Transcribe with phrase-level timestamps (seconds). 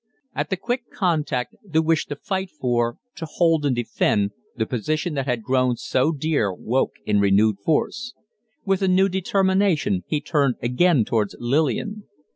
[0.33, 5.13] At the quick contact the wish to fight for to hold and defend the position
[5.13, 8.15] that had grown so dear woke in renewed force.
[8.65, 12.05] With a new determination he turned again towards Lillian.